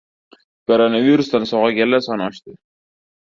Koronavrusdan 0.71 1.45
sog‘ayganlar 1.51 2.05
soni 2.09 2.25
oshdi 2.31 2.57